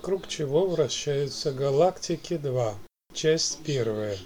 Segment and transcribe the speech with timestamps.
[0.00, 2.74] Вокруг чего вращаются галактики 2.
[3.12, 4.16] Часть первая.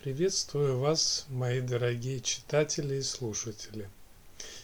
[0.00, 3.90] Приветствую вас, мои дорогие читатели и слушатели.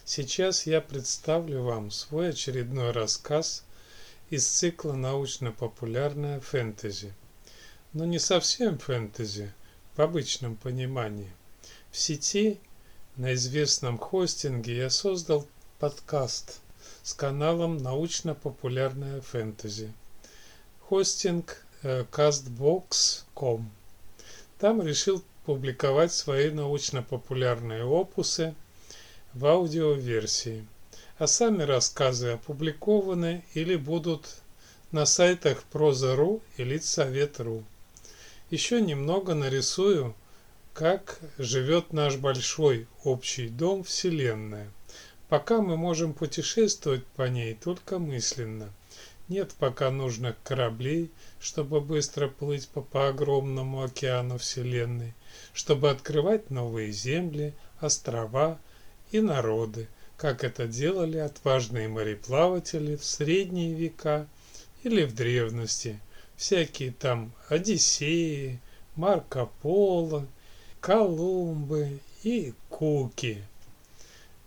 [0.04, 3.64] Сейчас я представлю вам свой очередной рассказ
[4.30, 7.12] из цикла научно-популярная фэнтези.
[7.92, 9.52] Но не совсем фэнтези,
[9.96, 11.32] в обычном понимании.
[11.90, 12.60] В сети
[13.16, 15.44] на известном хостинге я создал
[15.80, 16.60] подкаст–
[17.04, 19.92] с каналом научно-популярная фэнтези.
[20.88, 23.70] Хостинг э, castbox.com.
[24.58, 28.54] Там решил публиковать свои научно-популярные опусы
[29.32, 30.66] в аудиоверсии,
[31.18, 34.36] а сами рассказы опубликованы или будут
[34.92, 37.64] на сайтах Проза.ру и Литсовет.ру.
[38.50, 40.14] Еще немного нарисую,
[40.72, 44.70] как живет наш большой общий дом Вселенная–
[45.28, 48.70] Пока мы можем путешествовать по ней только мысленно.
[49.28, 55.14] Нет пока нужных кораблей, чтобы быстро плыть по, по огромному океану Вселенной,
[55.54, 58.58] чтобы открывать новые земли, острова
[59.12, 64.28] и народы, как это делали отважные мореплаватели в средние века
[64.82, 65.98] или в древности,
[66.36, 68.60] всякие там Одиссеи,
[68.94, 70.26] Марко Поло,
[70.80, 73.42] Колумбы и Куки–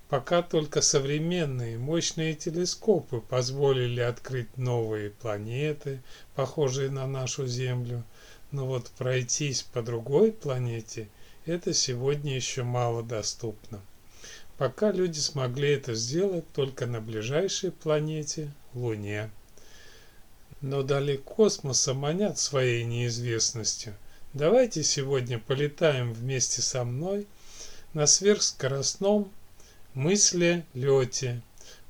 [0.09, 6.01] Пока только современные мощные телескопы позволили открыть новые планеты,
[6.35, 8.03] похожие на нашу Землю,
[8.51, 11.09] но вот пройтись по другой планете
[11.47, 13.79] это сегодня еще мало доступно.
[14.57, 19.31] Пока люди смогли это сделать только на ближайшей планете Луне.
[20.59, 23.95] Но дали космоса манят своей неизвестностью.
[24.33, 27.27] Давайте сегодня полетаем вместе со мной
[27.93, 29.31] на сверхскоростном
[29.97, 31.41] мысли лете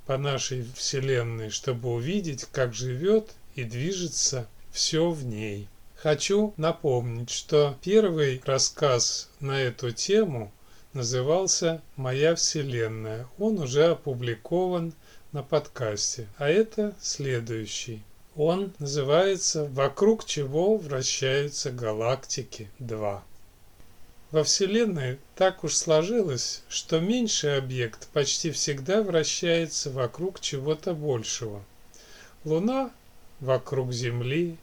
[0.05, 5.67] по нашей Вселенной, чтобы увидеть, как живет и движется все в ней.
[5.95, 10.53] Хочу напомнить, что первый рассказ на эту тему
[10.93, 13.27] назывался «Моя Вселенная».
[13.37, 14.93] Он уже опубликован
[15.33, 18.03] на подкасте, а это следующий.
[18.37, 23.19] Он называется «Вокруг чего вращаются галактики 2».
[24.29, 31.63] Во Вселенной так уж сложилось, что меньший объект почти всегда вращается вокруг чего-то большего.
[32.43, 32.91] Луна
[33.39, 34.57] вокруг Земли,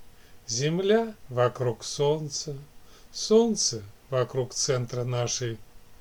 [0.47, 2.55] Земля вокруг Солнца,
[3.11, 5.57] Солнце вокруг центра нашей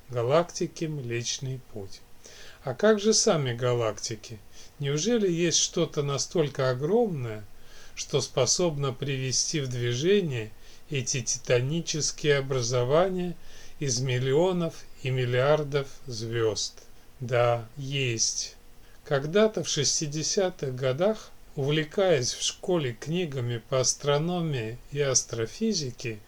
[0.10, 2.02] галактики Млечный Путь.
[2.66, 4.40] А как же сами галактики?
[4.80, 7.46] Неужели есть что-то настолько огромное,
[7.96, 10.52] что способно привести в движение
[11.00, 13.36] эти титанические образования–
[13.84, 16.74] из миллионов и миллиардов звезд.
[17.20, 18.56] Да, есть.
[19.04, 26.20] Когда-то в 60-х годах, увлекаясь в школе книгами по астрономии и астрофизике,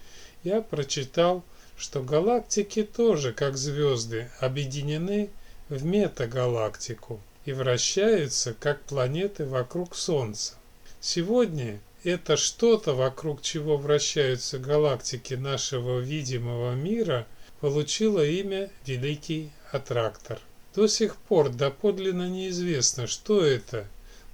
[0.44, 1.44] я прочитал,
[1.78, 5.30] что галактики тоже, как звезды, объединены
[5.70, 10.56] в метагалактику и вращаются, как планеты вокруг Солнца.
[11.00, 17.26] Сегодня это что-то, вокруг чего вращаются галактики нашего видимого мира,
[17.60, 20.40] получила имя Великий Аттрактор.
[20.76, 23.88] До сих пор доподлинно неизвестно, что это,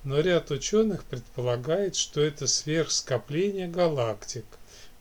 [0.04, 4.46] но ряд ученых предполагает, что это сверхскопление галактик,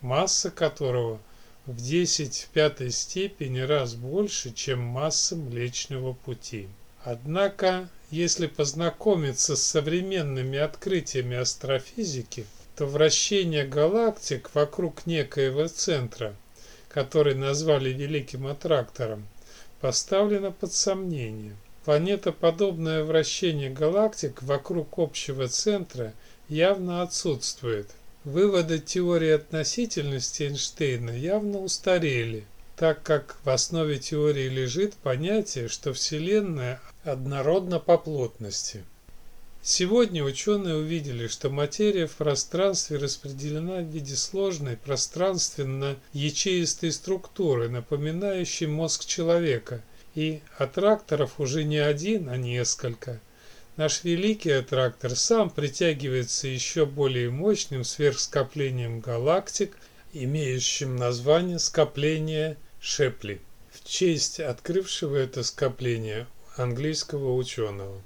[0.00, 1.20] масса которого
[1.66, 6.68] в 10 в пятой степени раз больше, чем масса Млечного Пути.
[7.02, 12.46] Однако, если познакомиться с современными открытиями астрофизики,
[12.80, 16.34] то вращение галактик вокруг некоего центра–
[16.90, 19.26] который назвали Великим Аттрактором,
[19.80, 21.56] поставлено под сомнение.
[21.84, 26.12] Планетоподобное вращение галактик вокруг общего центра
[26.48, 27.90] явно отсутствует.
[28.24, 32.44] Выводы теории относительности Эйнштейна явно устарели,
[32.76, 38.84] так как в основе теории лежит понятие, что Вселенная однородна по плотности.
[39.62, 49.04] Сегодня ученые увидели, что материя в пространстве распределена в виде сложной пространственно-ячеистой структуры, напоминающей мозг
[49.04, 49.82] человека,
[50.14, 53.20] и аттракторов уже не один, а несколько.
[53.76, 59.76] Наш великий аттрактор сам притягивается еще более мощным сверхскоплением галактик,
[60.14, 66.26] имеющим название скопление Шепли, в честь открывшего это скопление
[66.56, 68.00] английского ученого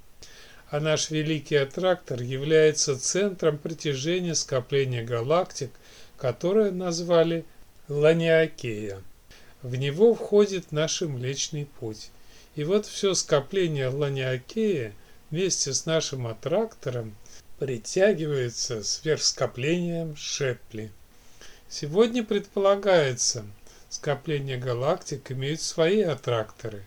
[0.75, 5.71] а наш великий аттрактор является центром притяжения скопления галактик,
[6.17, 7.44] которое назвали
[7.87, 9.00] Ланиакея.
[9.62, 12.11] В него входит наш Млечный Путь.
[12.56, 14.94] И вот все скопление Ланиакея
[15.31, 17.15] вместе с нашим аттрактором
[17.61, 20.91] притягивается сверхскоплением Шепли.
[21.69, 23.44] Сегодня предполагается,
[23.91, 26.82] скопления галактик имеют свои аттракторы.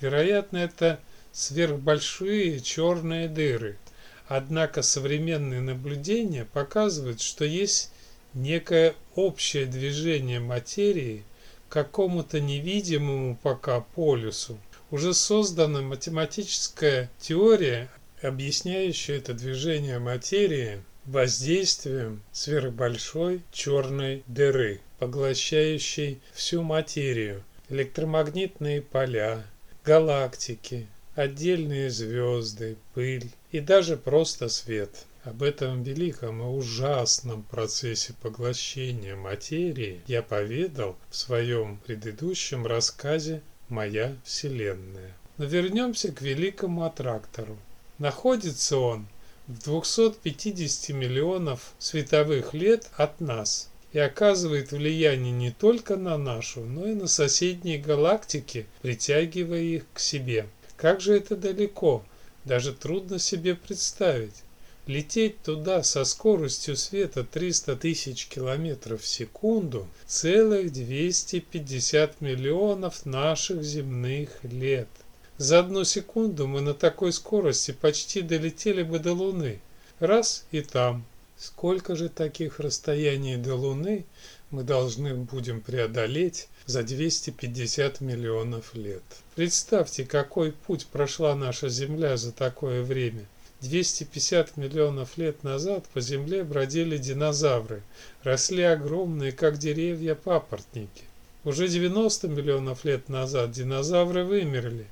[0.00, 0.98] Вероятно, это
[1.38, 3.78] сверхбольшие черные дыры.
[4.26, 7.92] Однако современные наблюдения показывают, что есть
[8.34, 11.22] некое общее движение материи
[11.68, 14.58] к какому-то невидимому пока полюсу.
[14.90, 17.88] Уже создана математическая теория,
[18.20, 29.44] объясняющая это движение материи воздействием сверхбольшой черной дыры, поглощающей всю материю, электромагнитные поля,
[29.84, 30.88] галактики,
[31.18, 35.04] отдельные звезды, пыль и даже просто свет.
[35.24, 44.16] Об этом великом и ужасном процессе поглощения материи я поведал в своем предыдущем рассказе «Моя
[44.24, 45.12] Вселенная».
[45.38, 47.58] Но вернемся к великому аттрактору.
[47.98, 49.08] Находится он
[49.48, 56.86] в 250 миллионов световых лет от нас и оказывает влияние не только на нашу, но
[56.86, 60.46] и на соседние галактики, притягивая их к себе.
[60.78, 62.04] Как же это далеко,
[62.44, 64.44] даже трудно себе представить.
[64.86, 74.30] Лететь туда со скоростью света 300 тысяч километров в секунду целых 250 миллионов наших земных
[74.44, 74.88] лет.
[75.36, 79.60] За одну секунду мы на такой скорости почти долетели бы до Луны.
[79.98, 81.04] Раз и там.
[81.38, 84.04] Сколько же таких расстояний до Луны
[84.50, 89.04] мы должны будем преодолеть за 250 миллионов лет.
[89.36, 93.24] Представьте, какой путь прошла наша Земля за такое время.
[93.60, 97.82] 250 миллионов лет назад по Земле бродили динозавры,
[98.24, 101.04] росли огромные, как деревья, папоротники.
[101.44, 104.86] Уже 90 миллионов лет назад динозавры вымерли,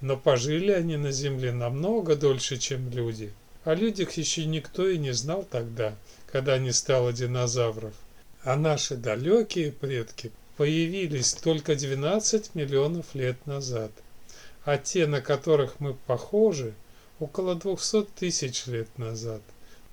[0.00, 3.32] но пожили они на Земле намного дольше, чем люди.
[3.64, 5.96] О людях еще никто и не знал тогда,
[6.30, 7.94] когда не стало динозавров.
[8.42, 13.90] А наши далекие предки появились только 12 миллионов лет назад.
[14.64, 16.74] А те, на которых мы похожи,
[17.18, 19.40] около 200 тысяч лет назад.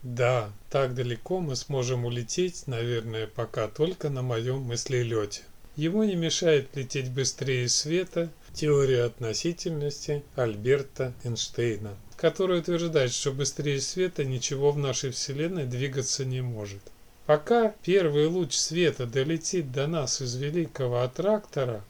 [0.04, 5.44] Да, так далеко мы сможем улететь, наверное, пока только на моем мыслелете.
[5.76, 14.24] Ему не мешает лететь быстрее света теория относительности Альберта Эйнштейна, которая утверждает, что быстрее света
[14.24, 16.82] ничего в нашей Вселенной двигаться не может.
[17.26, 21.84] Пока первый луч света долетит до нас из великого аттрактора,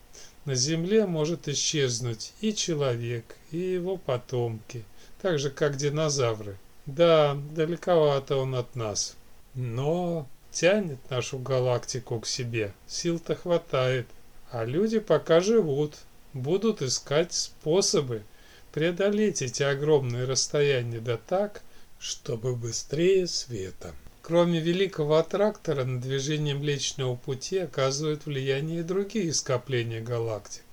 [0.45, 4.85] на Земле может исчезнуть и человек, и его потомки,
[5.21, 6.55] так же как динозавры.
[6.85, 9.17] Да, далековато он от нас,
[9.53, 14.07] но тянет нашу галактику к себе, сил-то хватает,
[14.49, 15.97] а люди пока живут,
[16.31, 18.23] будут искать способы
[18.71, 21.61] преодолеть эти огромные расстояния да так,
[21.99, 23.93] чтобы быстрее света.
[24.21, 30.63] Кроме великого аттрактора, на движение Млечного Пути оказывают влияние и другие скопления галактик.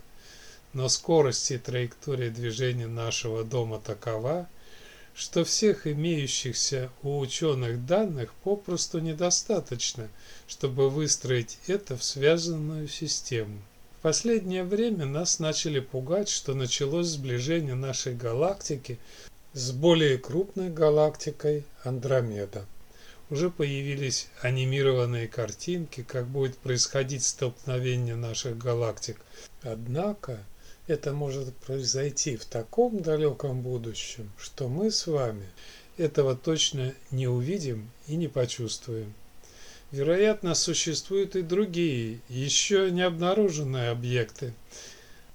[0.75, 4.49] Но скорость и траектория движения нашего дома такова,
[5.15, 10.09] что всех имеющихся у ученых данных попросту недостаточно,
[10.47, 13.61] чтобы выстроить это в связанную систему.
[13.99, 18.97] В последнее время нас начали пугать, что началось сближение нашей галактики
[19.55, 22.65] с более крупной галактикой Андромеда
[23.29, 29.17] уже появились анимированные картинки, как будет происходить столкновение наших галактик.
[29.63, 30.39] Однако
[30.87, 35.49] это может произойти в таком далеком будущем, что мы с вами
[35.97, 39.13] этого точно не увидим и не почувствуем.
[39.91, 44.53] Вероятно, существуют и другие, еще не обнаруженные объекты,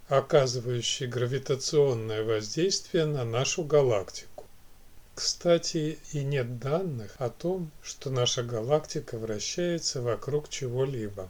[0.08, 4.46] оказывающие гравитационное воздействие на нашу галактику.
[5.16, 11.30] Кстати, и нет данных о том, что наша галактика вращается вокруг чего-либо.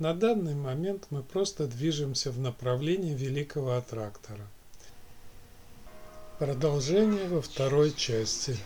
[0.00, 4.46] На данный момент мы просто движемся в направлении великого аттрактора.
[6.40, 8.56] Продолжение во второй части.